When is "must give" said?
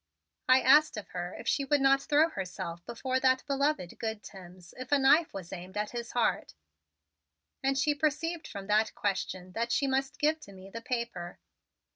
9.85-10.39